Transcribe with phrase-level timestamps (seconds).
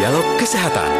[0.00, 0.90] Dialog Kesehatan.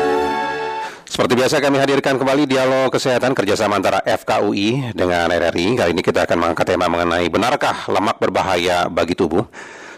[1.08, 5.80] Seperti biasa kami hadirkan kembali dialog kesehatan kerjasama antara FKUI dengan RRI.
[5.80, 9.49] Kali ini kita akan mengangkat tema mengenai benarkah lemak berbahaya bagi tubuh.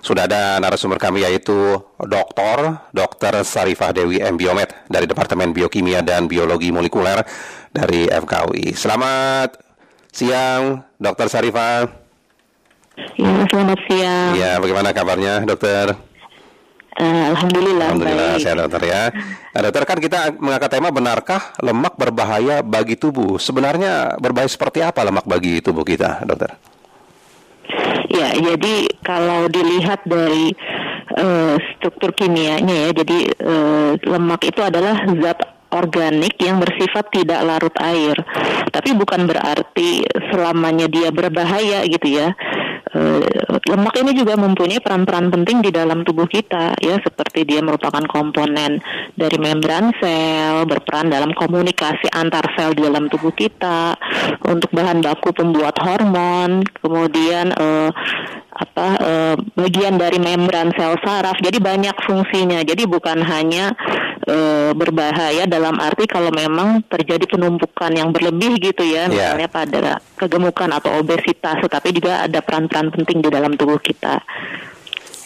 [0.07, 2.79] Sudah ada narasumber kami yaitu Dr.
[2.95, 3.43] Dr.
[3.43, 4.39] Sarifah Dewi M.
[4.39, 7.27] Biomed dari Departemen Biokimia dan Biologi Molekuler
[7.75, 8.71] dari FKUI.
[8.79, 9.59] Selamat
[10.15, 11.27] siang, Dr.
[11.27, 11.91] Sarifah.
[13.19, 14.31] Ya, selamat siang.
[14.39, 16.12] Ya, bagaimana kabarnya, dokter?
[16.93, 17.89] Uh, Alhamdulillah.
[17.89, 18.43] Alhamdulillah, baik.
[18.45, 19.03] sehat dokter ya.
[19.57, 23.41] Nah, dokter kan kita mengangkat tema benarkah lemak berbahaya bagi tubuh?
[23.41, 26.53] Sebenarnya berbahaya seperti apa lemak bagi tubuh kita, dokter?
[28.13, 30.53] Ya, jadi kalau dilihat dari
[31.17, 35.41] uh, struktur kimianya ya, jadi uh, lemak itu adalah zat
[35.73, 38.13] organik yang bersifat tidak larut air.
[38.69, 42.37] Tapi bukan berarti selamanya dia berbahaya gitu ya.
[42.93, 43.25] Uh,
[43.73, 47.01] lemak ini juga mempunyai peran-peran penting di dalam tubuh kita ya.
[47.01, 48.85] Seperti dia merupakan komponen
[49.17, 53.97] dari membran sel berperan dalam komunikasi antar sel di dalam tubuh kita
[54.45, 57.89] untuk bahan baku pembuat hormon kemudian uh,
[58.53, 61.41] apa uh, bagian dari membran sel saraf.
[61.41, 62.61] Jadi banyak fungsinya.
[62.61, 63.73] Jadi bukan hanya
[64.29, 69.35] uh, berbahaya dalam arti kalau memang terjadi penumpukan yang berlebih gitu ya Yeah.
[69.35, 74.23] misalnya pada kegemukan atau obesitas tetapi juga ada peran-peran penting di dalam tubuh kita.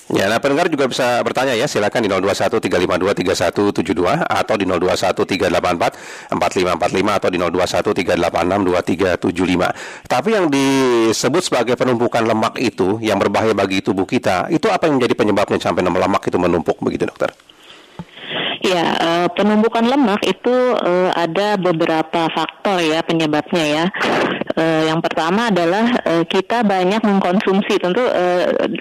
[0.07, 7.43] Ya, nah pendengar juga bisa bertanya ya, silakan di 0213523172 atau di 0213844545 atau di
[7.43, 10.07] 0213862375.
[10.07, 15.03] Tapi yang disebut sebagai penumpukan lemak itu yang berbahaya bagi tubuh kita, itu apa yang
[15.03, 17.35] menjadi penyebabnya sampai lemak itu menumpuk begitu, dokter?
[18.67, 23.85] Ya, eh, penumpukan lemak itu eh, ada beberapa faktor ya penyebabnya ya.
[24.57, 25.87] Eh, yang pertama adalah
[26.27, 27.79] kita banyak mengkonsumsi.
[27.79, 28.03] Tentu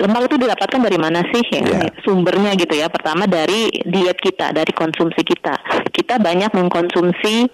[0.01, 1.61] lemak itu didapatkan dari mana sih ya?
[1.61, 1.85] Ya.
[2.01, 2.89] Sumbernya gitu ya.
[2.89, 5.53] Pertama dari diet kita, dari konsumsi kita.
[5.91, 7.45] Kita banyak mengkonsumsi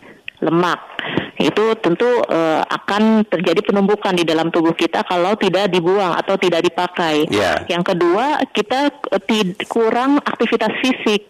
[0.45, 0.79] lemak.
[1.41, 2.05] Itu tentu
[2.69, 7.25] akan terjadi penumpukan di dalam tubuh kita kalau tidak dibuang atau tidak dipakai.
[7.33, 7.66] Ya.
[7.66, 9.01] Yang kedua, kita
[9.66, 11.25] kurang aktivitas fisik.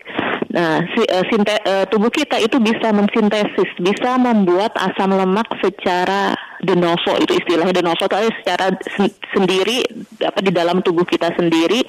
[0.52, 6.36] Nah, si, eh, sinte- eh, tubuh kita itu bisa mensintesis, bisa membuat asam lemak secara
[6.62, 9.82] de novo itu istilahnya de novo itu secara sen- sendiri
[10.22, 11.82] apa di dalam tubuh kita sendiri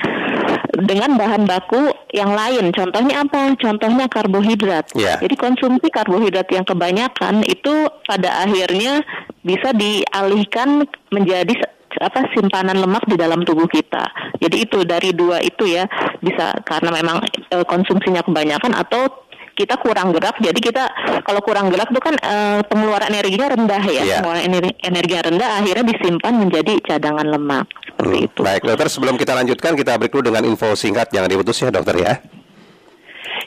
[0.80, 2.72] dengan bahan baku yang lain.
[2.72, 3.52] Contohnya apa?
[3.58, 4.94] Contohnya karbohidrat.
[4.96, 5.20] Ya.
[5.20, 9.04] Jadi konsumsi karbohidrat yang kebanyakan itu pada akhirnya
[9.44, 11.52] bisa dialihkan menjadi
[12.02, 14.02] apa simpanan lemak di dalam tubuh kita.
[14.42, 15.86] Jadi itu dari dua itu ya
[16.18, 19.22] bisa karena memang e, konsumsinya kebanyakan atau
[19.54, 20.34] kita kurang gerak.
[20.42, 20.84] Jadi kita
[21.22, 22.34] kalau kurang gerak itu kan e,
[22.66, 24.02] pengeluaran energinya rendah ya.
[24.02, 24.18] Iya.
[24.20, 28.40] Pengeluaran energi, energi rendah akhirnya disimpan menjadi cadangan lemak seperti Hmm, itu.
[28.42, 31.12] Baik, dokter, sebelum kita lanjutkan, kita break dulu dengan info singkat.
[31.14, 32.12] Jangan diputus ya, dokter ya.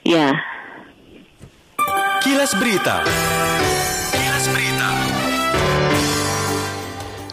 [0.05, 0.27] Ya.
[2.23, 3.03] Kilas Berita.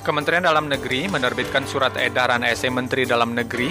[0.03, 3.71] Kementerian Dalam Negeri menerbitkan surat edaran SE Menteri Dalam Negeri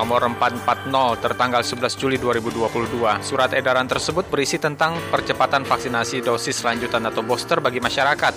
[0.00, 0.88] nomor 440
[1.20, 2.96] tertanggal 11 Juli 2022.
[3.20, 8.32] Surat edaran tersebut berisi tentang percepatan vaksinasi dosis lanjutan atau booster bagi masyarakat.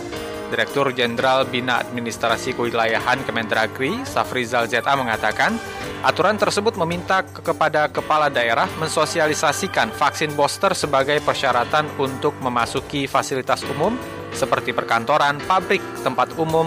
[0.51, 5.56] Direktur Jenderal Bina Administrasi Kewilayahan Kemendagri, Safrizal ZA mengatakan,
[6.03, 13.63] aturan tersebut meminta ke- kepada kepala daerah mensosialisasikan vaksin booster sebagai persyaratan untuk memasuki fasilitas
[13.63, 13.95] umum
[14.33, 16.66] seperti perkantoran, pabrik, tempat umum,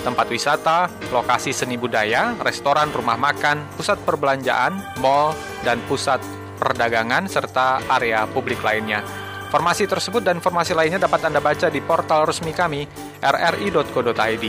[0.00, 6.22] tempat wisata, lokasi seni budaya, restoran, rumah makan, pusat perbelanjaan, mall, dan pusat
[6.58, 9.00] perdagangan, serta area publik lainnya.
[9.48, 12.84] Informasi tersebut dan informasi lainnya dapat Anda baca di portal resmi kami,
[13.24, 14.44] rri.co.id.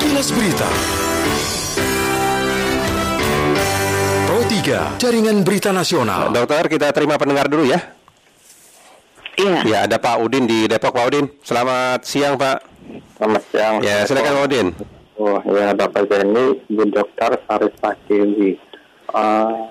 [0.00, 0.68] Kilas Berita.
[4.24, 6.32] Pro 3, Jaringan Berita Nasional.
[6.32, 8.01] Dokter, kita terima pendengar dulu ya.
[9.40, 9.60] Iya.
[9.64, 11.26] Ya, ada Pak Udin di Depok, Pak Udin.
[11.40, 12.58] Selamat siang, Pak.
[13.16, 13.74] Selamat siang.
[13.80, 14.68] Ya, silakan Pak Udin.
[15.16, 18.58] Oh, ya Bapak Zeni, Bu Dokter Sarifah Dewi.
[19.12, 19.62] Eh,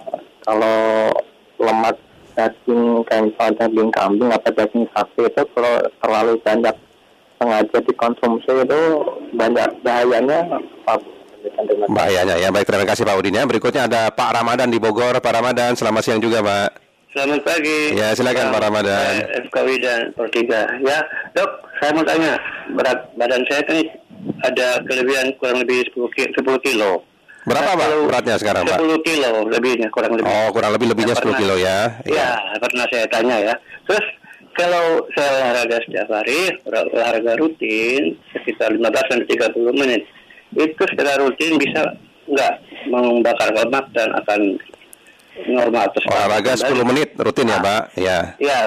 [0.45, 1.11] kalau
[1.61, 1.97] lemak
[2.33, 6.75] daging kayak daging kambing atau daging sapi itu kalau terlalu banyak
[7.37, 8.81] sengaja dikonsumsi itu
[9.35, 10.39] banyak bahayanya
[10.87, 11.05] apa?
[11.41, 12.53] Dengan Bahayanya ya.
[12.53, 13.43] Baik, terima kasih Pak Udin ya.
[13.49, 15.17] Berikutnya ada Pak Ramadan di Bogor.
[15.17, 16.90] Pak Ramadan, selamat siang juga, Pak.
[17.11, 17.91] Selamat pagi.
[17.91, 19.19] Ya, silakan, Pak Ramadan.
[19.19, 20.63] Eh, FKW dan Pertiga.
[20.79, 21.03] Ya,
[21.35, 22.39] dok, saya mau tanya,
[22.71, 23.77] berat badan saya kan
[24.41, 27.03] ada kelebihan kurang lebih 10, ki- 10 kilo.
[27.43, 28.79] Berapa, Pak, kalau beratnya sekarang, Pak?
[28.79, 30.23] 10 kilo lebihnya, kurang lebih.
[30.23, 31.77] Oh, kurang lebih lebihnya 10 Pernah- kilo ya.
[32.07, 33.53] Ya, pernah saya tanya ya.
[33.83, 34.05] Terus
[34.55, 40.07] kalau saya olahraga setiap hari, olahraga rutin sekitar 15 sampai 30 menit,
[40.55, 41.81] itu secara rutin bisa
[42.31, 42.53] nggak
[42.87, 44.55] membakar lemak dan akan
[45.47, 45.85] normal.
[45.95, 47.81] Terus Olahraga 10 menit rutin ya, Pak?
[47.97, 48.35] Ya.
[48.37, 48.59] Ya.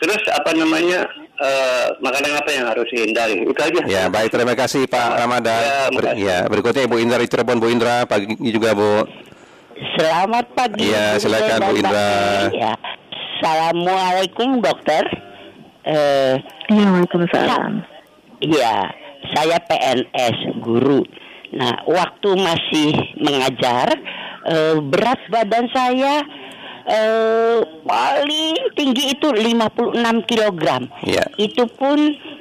[0.00, 1.04] Terus apa namanya
[1.40, 3.44] eh, makanan apa yang harus dihindari?
[3.44, 3.80] Itu aja.
[3.84, 5.60] Ya, baik terima kasih Pak Ramadan.
[5.60, 9.04] Ya, Ber- ya, berikutnya Ibu Indra di Cirebon, Bu Indra, pagi juga Bu.
[9.96, 10.88] Selamat pagi.
[10.88, 12.08] Iya, Bu silakan, Bu Indra.
[12.52, 12.72] Ya.
[13.40, 15.04] Assalamualaikum dokter.
[15.84, 16.36] Eh,
[16.68, 17.80] Waalaikumsalam.
[18.40, 18.92] Iya,
[19.32, 21.04] saya PNS guru.
[21.50, 23.88] Nah, waktu masih mengajar,
[24.46, 26.24] eh, berat badan saya
[26.86, 30.64] eh, paling tinggi itu 56 kg.
[31.04, 31.24] Iya.
[31.36, 31.98] Itu pun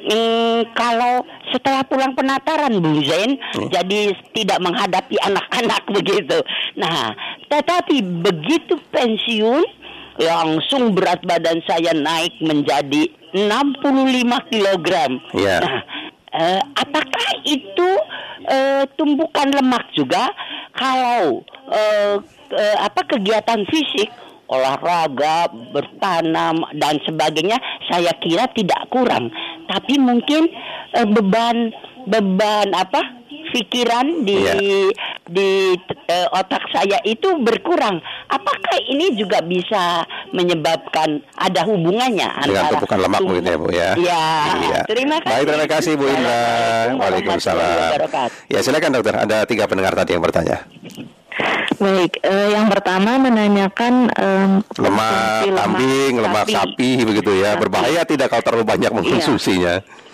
[0.07, 3.37] mm, kalau setelah pulang penataran, Bu Zain,
[3.73, 6.37] jadi tidak menghadapi anak-anak begitu.
[6.77, 7.13] Nah,
[7.49, 9.63] tetapi begitu pensiun,
[10.19, 14.89] langsung berat badan saya naik menjadi 65 kg.
[15.37, 15.57] Iya.
[15.61, 15.77] Nah,
[16.39, 17.89] eh, apakah itu
[18.47, 20.31] eh, tumpukan lemak juga?
[20.73, 22.15] Kalau eh,
[22.55, 24.09] eh, apa kegiatan fisik,
[24.49, 27.59] olahraga, bertanam dan sebagainya,
[27.91, 29.29] saya kira tidak kurang.
[29.67, 30.47] Tapi mungkin
[30.95, 31.75] eh, beban
[32.07, 33.19] beban apa?
[33.49, 34.53] pikiran di Iya.
[35.25, 35.49] di
[36.05, 37.97] eh, otak saya itu berkurang.
[38.29, 43.67] Apakah ini juga bisa menyebabkan ada hubungannya Dengan antara tumpukan lemak tubuh- begitu ya, Bu
[43.69, 43.89] ya.
[43.95, 44.23] Iya.
[44.59, 44.79] Iya.
[44.85, 45.31] Terima kasih.
[45.31, 46.41] Baik, terima kasih Bu Indra.
[46.95, 47.89] Waalaikumsalam.
[48.47, 49.15] Ya, silakan dokter.
[49.15, 50.57] Ada tiga pendengar tadi yang bertanya.
[51.79, 57.55] Baik, eh, yang pertama menanyakan em, Lemak konsumsi kambing, lemak sapi begitu ya.
[57.55, 57.61] Sapi.
[57.63, 59.79] Berbahaya tidak kalau terlalu banyak mengkonsumsinya?
[59.79, 60.08] Iya,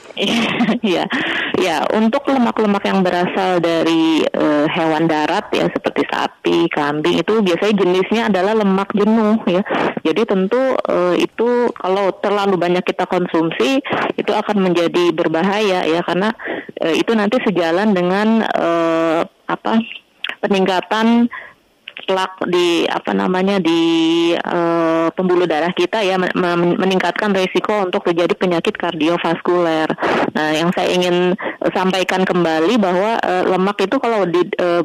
[1.65, 7.75] ya untuk lemak-lemak yang berasal dari eh, hewan darat ya seperti sapi, kambing itu biasanya
[7.75, 9.61] jenisnya adalah lemak jenuh ya.
[10.07, 13.83] Jadi tentu eh, itu kalau terlalu banyak kita konsumsi
[14.15, 16.31] itu akan menjadi berbahaya ya karena
[16.79, 18.47] eh, itu nanti sejalan dengan
[19.45, 19.77] apa
[20.41, 21.29] peningkatan
[22.05, 23.81] plak di apa namanya di
[24.37, 29.89] eh, pembuluh darah kita ya men- men- meningkatkan risiko untuk terjadi penyakit kardiovaskuler.
[30.37, 31.33] Nah, yang saya ingin
[31.73, 34.83] sampaikan kembali bahwa eh, lemak itu kalau di, eh,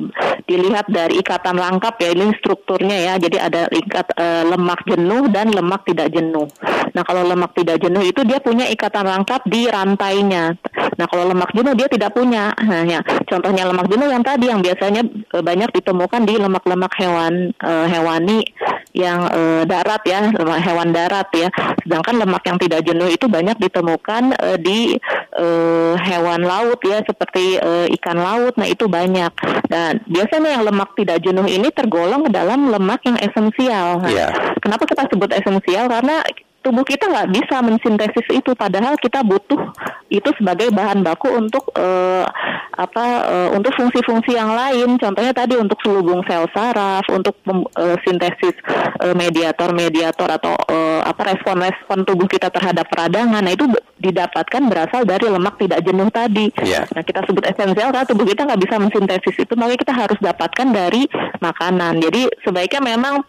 [0.49, 3.15] dilihat dari ikatan rangkap ya ini strukturnya ya.
[3.21, 6.49] Jadi ada ikat eh, lemak jenuh dan lemak tidak jenuh.
[6.97, 10.57] Nah, kalau lemak tidak jenuh itu dia punya ikatan rangkap di rantainya.
[10.99, 12.55] Nah, kalau lemak jenuh dia tidak punya.
[12.63, 17.51] Nah, ya, contohnya lemak jenuh yang tadi yang biasanya eh, banyak ditemukan di lemak-lemak hewan
[17.57, 18.47] eh, hewani
[18.95, 21.49] yang eh, darat ya, lemak hewan darat ya.
[21.83, 24.79] Sedangkan lemak yang tidak jenuh itu banyak ditemukan eh, di
[25.35, 28.55] eh, hewan laut ya seperti eh, ikan laut.
[28.61, 29.33] Nah, itu banyak.
[29.71, 34.03] Dan biasanya yang lemak tidak jenuh ini tergolong ke dalam lemak yang esensial.
[34.03, 34.29] Nah, Iya.
[34.59, 35.87] Kenapa kita sebut esensial?
[35.87, 36.21] Karena
[36.71, 39.59] tubuh kita nggak bisa mensintesis itu, padahal kita butuh
[40.07, 42.23] itu sebagai bahan baku untuk eh,
[42.79, 44.95] apa eh, untuk fungsi-fungsi yang lain.
[45.03, 47.35] Contohnya tadi untuk selubung sel saraf, untuk
[47.75, 48.55] eh, sintesis
[49.01, 50.55] mediator-mediator atau
[51.01, 53.41] apa respon-respon tubuh kita terhadap peradangan.
[53.41, 53.65] Nah itu
[53.97, 56.53] didapatkan berasal dari lemak tidak jenuh tadi.
[56.61, 56.85] Iya.
[56.93, 60.69] Nah kita sebut esensial karena tubuh kita nggak bisa mensintesis itu, makanya kita harus dapatkan
[60.69, 61.09] dari
[61.41, 62.05] makanan.
[62.05, 63.25] Jadi sebaiknya memang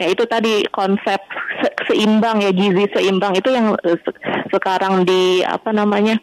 [0.00, 1.20] ya itu tadi konsep
[1.60, 4.16] se- seimbang ya gizi seimbang itu yang se-
[4.48, 6.16] sekarang di apa namanya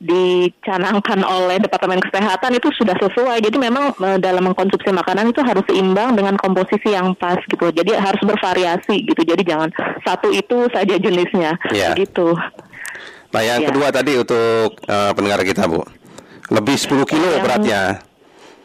[0.00, 3.38] dicanangkan oleh Departemen Kesehatan itu sudah sesuai.
[3.40, 7.68] Jadi memang eh, dalam mengkonsumsi makanan itu harus seimbang dengan komposisi yang pas gitu.
[7.68, 9.20] Jadi harus bervariasi gitu.
[9.20, 9.68] Jadi jangan
[10.00, 11.92] satu itu saja jenisnya Iya.
[11.94, 12.32] gitu.
[13.30, 13.68] Nah, yang Ya.
[13.68, 15.84] kedua tadi untuk eh, pendengar kita, Bu.
[16.50, 17.82] Lebih 10 kilo Yang- beratnya.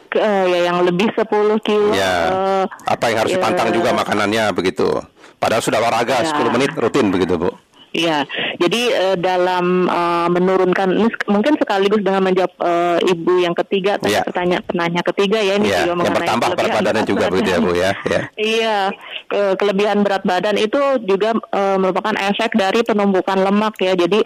[0.06, 1.28] Ke- eh, ya yang lebih 10
[1.60, 2.14] kilo Ya.
[2.26, 3.38] eh, Apa yang harus ya.
[3.38, 4.88] dipantang juga makanannya begitu.
[5.36, 6.32] Padahal sudah olahraga Ya.
[6.32, 7.50] 10 menit rutin begitu, Bu.
[7.88, 8.28] Iya,
[8.60, 10.88] jadi eh, dalam eh, menurunkan
[11.26, 14.20] mungkin sekaligus dengan menjawab eh, ibu yang ketiga, tadi Iya.
[14.22, 17.58] pertanyaan penanya ketiga ya ini Ya, juga yang bertambah berat badannya berat juga begitu ya.
[17.58, 17.90] Bu ya.
[18.04, 18.20] Ya.
[18.36, 18.78] Iya,
[19.26, 23.96] ke- kelebihan berat badan itu juga eh, merupakan efek dari penumpukan lemak ya.
[23.96, 24.20] Jadi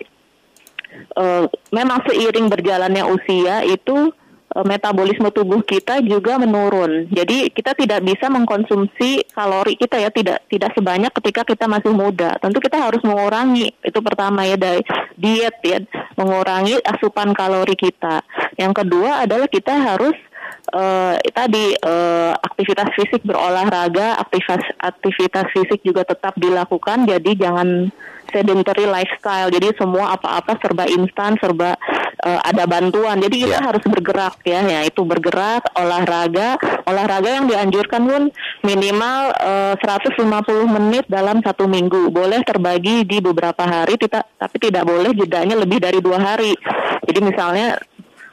[1.15, 4.11] eh, memang seiring berjalannya usia itu
[4.67, 7.07] metabolisme tubuh kita juga menurun.
[7.11, 12.35] Jadi kita tidak bisa mengkonsumsi kalori kita ya tidak tidak sebanyak ketika kita masih muda.
[12.43, 14.83] Tentu kita harus mengurangi itu pertama ya dari
[15.15, 15.79] diet ya,
[16.19, 18.27] mengurangi asupan kalori kita.
[18.59, 20.17] Yang kedua adalah kita harus
[20.73, 27.05] eh, tadi eh, aktivitas fisik berolahraga, aktivitas aktivitas fisik juga tetap dilakukan.
[27.09, 27.91] Jadi jangan
[28.31, 29.51] sedentary lifestyle.
[29.51, 31.75] Jadi semua apa-apa serba instan, serba
[32.23, 33.19] eh, ada bantuan.
[33.19, 33.67] Jadi kita Ya.
[33.67, 34.63] harus bergerak ya.
[34.63, 36.55] Ya itu bergerak, olahraga,
[36.87, 38.23] olahraga yang dianjurkan pun
[38.63, 42.09] minimal eh, 150 menit dalam satu minggu.
[42.15, 46.55] Boleh terbagi di beberapa hari, tidak, tapi tidak boleh jedanya lebih dari dua hari.
[47.11, 47.75] Jadi misalnya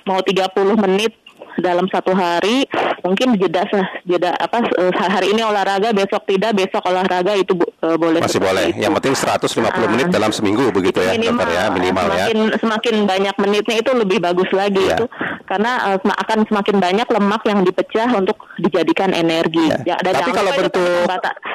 [0.06, 1.12] mau 30 menit
[1.58, 2.66] dalam satu hari
[3.02, 3.66] mungkin jeda
[4.04, 4.62] jeda apa
[4.94, 8.72] hari ini olahraga besok tidak besok olahraga itu eh, boleh Masih boleh.
[8.72, 8.84] itu.
[8.84, 12.26] Yang penting 150 menit dalam seminggu begitu ya, minimal, dokter ya, minimal ya.
[12.28, 14.98] semakin semakin banyak menitnya itu lebih bagus lagi Iya.
[14.98, 15.06] itu
[15.48, 19.72] karena sem- akan semakin banyak lemak yang dipecah untuk dijadikan energi.
[19.84, 19.96] Ya.
[19.96, 20.84] Ya, dan Tapi kalau bentuk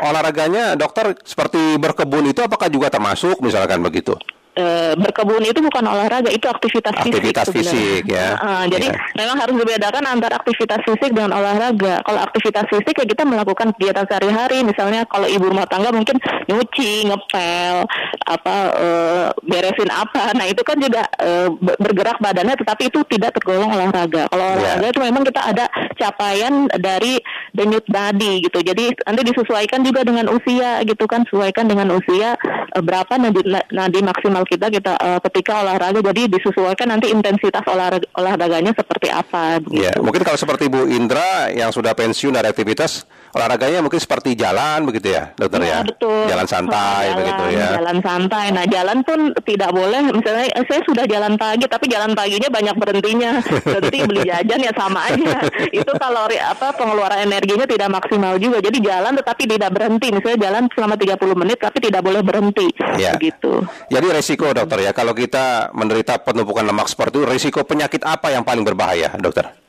[0.01, 4.17] olahraganya, dokter seperti berkebun itu apakah juga termasuk misalkan begitu?
[4.53, 7.73] Eh, berkebun itu bukan olahraga, itu aktivitas, Aktivitas fisik.
[7.73, 8.21] fisik, sebenarnya.
[8.21, 8.29] ya.
[8.37, 8.99] Heeh, jadi Ya.
[9.17, 11.95] memang harus dibedakan antara aktivitas fisik dengan olahraga.
[12.05, 17.09] Kalau aktivitas fisik ya kita melakukan kegiatan sehari-hari, misalnya kalau ibu rumah tangga mungkin nyuci,
[17.09, 17.89] ngepel,
[18.23, 20.37] apa eh, beresin apa.
[20.37, 21.09] Nah itu kan juga
[21.57, 24.29] ber- bergerak badannya, tetapi itu tidak tergolong olahraga.
[24.29, 24.57] Kalau Ya.
[24.59, 25.65] olahraga itu memang kita ada
[25.97, 27.17] capaian dari
[27.53, 28.59] denyut nadi gitu.
[28.65, 32.35] Jadi nanti disesuaikan juga dengan usia gitu kan, sesuaikan dengan usia
[32.73, 33.41] eh, berapa nadi,
[33.71, 36.01] nadi maksimal kita kita eh, ketika olahraga.
[36.01, 39.61] Jadi disesuaikan nanti intensitas olahraga, olahraganya seperti apa.
[39.63, 39.85] Gitu.
[39.85, 44.85] Ya, mungkin kalau seperti Bu Indra yang sudah pensiun dari aktivitas olahraganya mungkin seperti jalan
[44.85, 45.81] begitu ya, dokter ya.
[45.83, 46.23] Iya, betul.
[46.29, 47.69] Jalan santai Jalan, begitu ya.
[47.81, 48.47] Jalan santai.
[48.53, 50.03] Nah, jalan pun tidak boleh.
[50.13, 53.31] Misalnya eh, saya sudah jalan pagi, tapi jalan paginya banyak berhentinya.
[53.67, 55.35] Berarti beli jajan ya sama aja.
[55.73, 58.61] Itu kalori apa pengeluaran energinya tidak maksimal juga.
[58.61, 60.09] Jadi jalan tetapi tidak berhenti.
[60.13, 62.69] Misalnya jalan selama 30 menit tapi tidak boleh berhenti.
[63.01, 63.17] Ya.
[63.17, 63.65] Begitu.
[63.89, 68.45] Jadi resiko dokter ya, kalau kita menderita penumpukan lemak seperti itu, resiko penyakit apa yang
[68.45, 69.62] paling berbahaya, dokter?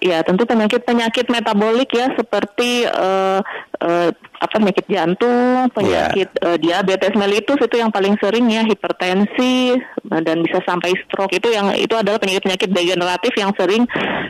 [0.00, 3.55] Ya, tentu penyakit-penyakit metabolik ya seperti apa
[4.58, 10.58] penyakit jantung, penyakit eh, diabetes mellitus itu yang paling sering ya hipertensi eh, dan bisa
[10.64, 13.84] sampai stroke itu yang itu adalah penyakit-penyakit degeneratif yang sering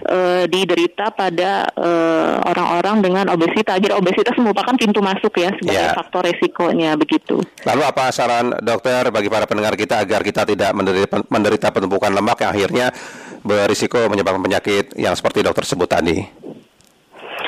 [0.04, 3.78] eh, diderita pada eh, orang-orang dengan obesitas.
[3.78, 5.92] Jadi obesitas merupakan pintu masuk ya sebagai Ya.
[5.92, 7.36] faktor resikonya begitu.
[7.68, 12.40] Lalu apa saran dokter bagi para pendengar kita agar kita tidak menderita, menderita penumpukan lemak
[12.42, 12.86] yang akhirnya
[13.44, 16.16] berisiko menyebabkan penyakit yang seperti dokter sebut tadi?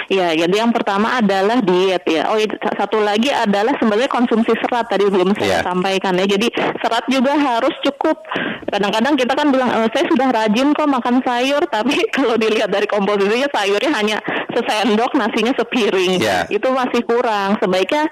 [0.09, 2.33] Ya, jadi yang pertama adalah diet ya.
[2.33, 2.41] Oh,
[2.81, 5.69] satu lagi adalah sebenarnya konsumsi serat tadi belum saya Iya.
[5.69, 6.25] sampaikan ya.
[6.25, 6.49] Jadi
[6.81, 8.17] serat juga harus cukup.
[8.73, 12.88] Kadang-kadang kita kan bilang "Eh, saya sudah rajin kok makan sayur, tapi kalau dilihat dari
[12.88, 14.17] komposisinya sayurnya hanya
[14.49, 16.17] sesendok, nasinya sepiring.
[16.17, 16.49] Iya.
[16.49, 17.61] Itu masih kurang.
[17.61, 18.09] Sebaiknya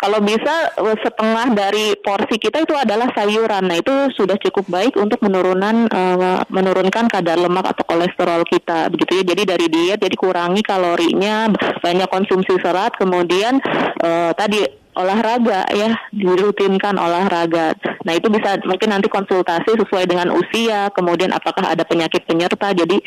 [0.00, 3.68] kalau bisa eh, setengah dari porsi kita itu adalah sayuran.
[3.68, 8.88] Nah, itu sudah cukup baik untuk menurunan eh, menurunkan kadar lemak atau kolesterol kita.
[8.88, 9.24] Begitu ya.
[9.28, 11.52] Jadi dari diet jadi kurangi kalorinya,
[11.84, 13.60] banyak konsumsi serat, kemudian
[14.00, 14.64] eh, tadi
[14.96, 17.76] olahraga ya, dirutinkan olahraga.
[18.02, 22.72] Nah, itu bisa mungkin nanti konsultasi sesuai dengan usia, kemudian apakah ada penyakit penyerta.
[22.72, 22.98] Jadi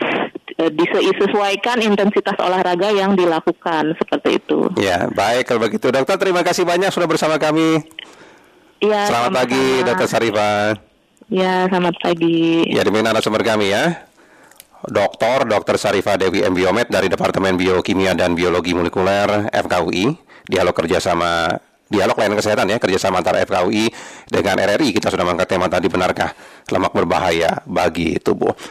[0.58, 4.70] disesuaikan intensitas olahraga yang dilakukan seperti itu.
[4.78, 5.90] Ya, baik kalau begitu.
[5.90, 7.82] Dokter, terima kasih banyak sudah bersama kami.
[8.84, 9.88] Ya, Selamat pagi, sama-sama.
[9.88, 10.64] Dokter Sarifah.
[11.32, 12.68] Ya, selamat pagi.
[12.68, 14.06] Ya, demikian narasumber kami ya.
[14.84, 15.80] Doktor Dr.
[15.80, 16.52] Sarifah Dewi M.
[16.52, 20.12] Biomed dari Departemen Biokimia dan Biologi Molekuler FKUI.
[20.44, 21.56] Dialog kerjasama
[21.94, 23.92] Dialog layanan kesehatan ya, kerjasama antara FKUI
[24.26, 24.98] dengan RRI.
[24.98, 26.34] Kita sudah mengangkat tema tadi, benarkah
[26.74, 28.56] lemak berbahaya bagi tubuh?